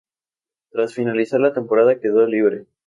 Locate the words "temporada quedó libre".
1.53-2.65